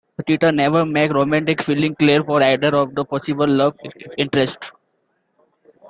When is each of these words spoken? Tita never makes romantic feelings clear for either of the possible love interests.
Tita 0.25 0.51
never 0.51 0.83
makes 0.83 1.13
romantic 1.13 1.61
feelings 1.61 1.95
clear 1.99 2.23
for 2.23 2.41
either 2.41 2.75
of 2.75 2.95
the 2.95 3.05
possible 3.05 3.45
love 3.47 3.75
interests. 4.17 4.71